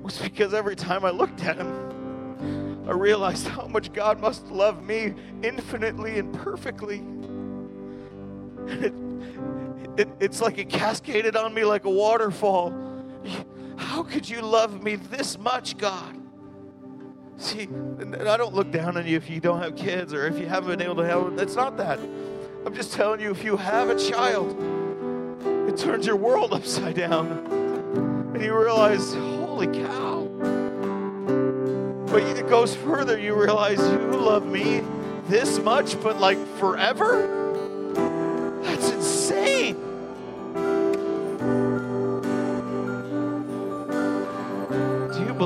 was 0.00 0.18
because 0.18 0.54
every 0.54 0.76
time 0.76 1.04
I 1.04 1.10
looked 1.10 1.44
at 1.44 1.58
him, 1.58 2.86
I 2.88 2.92
realized 2.92 3.46
how 3.48 3.66
much 3.66 3.92
God 3.92 4.20
must 4.20 4.46
love 4.46 4.82
me 4.82 5.12
infinitely 5.42 6.18
and 6.18 6.32
perfectly. 6.32 7.02
And 8.68 8.84
it 8.84 8.94
it, 9.98 10.08
it's 10.20 10.40
like 10.40 10.58
it 10.58 10.68
cascaded 10.68 11.36
on 11.36 11.52
me 11.52 11.64
like 11.64 11.84
a 11.84 11.90
waterfall. 11.90 12.72
How 13.76 14.04
could 14.04 14.28
you 14.28 14.40
love 14.40 14.82
me 14.82 14.96
this 14.96 15.38
much, 15.38 15.76
God? 15.76 16.16
See, 17.36 17.64
and 17.64 18.16
I 18.16 18.36
don't 18.36 18.54
look 18.54 18.70
down 18.70 18.96
on 18.96 19.06
you 19.06 19.16
if 19.16 19.28
you 19.28 19.40
don't 19.40 19.60
have 19.60 19.76
kids 19.76 20.14
or 20.14 20.26
if 20.26 20.38
you 20.38 20.46
haven't 20.46 20.70
been 20.70 20.82
able 20.82 20.96
to 20.96 21.06
have. 21.06 21.24
them. 21.24 21.38
It's 21.38 21.56
not 21.56 21.76
that. 21.76 21.98
I'm 22.64 22.74
just 22.74 22.92
telling 22.92 23.20
you, 23.20 23.30
if 23.30 23.44
you 23.44 23.56
have 23.56 23.90
a 23.90 23.98
child, 23.98 24.50
it 25.68 25.76
turns 25.76 26.06
your 26.06 26.16
world 26.16 26.52
upside 26.52 26.96
down, 26.96 27.30
and 28.34 28.42
you 28.42 28.56
realize, 28.56 29.14
holy 29.14 29.66
cow. 29.66 30.24
But 32.06 32.22
it 32.22 32.48
goes 32.48 32.74
further. 32.74 33.18
You 33.18 33.34
realize 33.34 33.78
you 33.78 33.98
love 33.98 34.46
me 34.46 34.82
this 35.26 35.58
much, 35.60 36.00
but 36.00 36.20
like 36.20 36.38
forever? 36.56 37.37